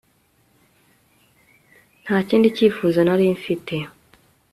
[2.03, 3.75] Nta kindi cyifuzo nari mfite